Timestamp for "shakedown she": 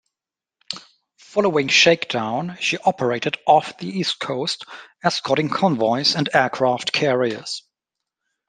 1.67-2.79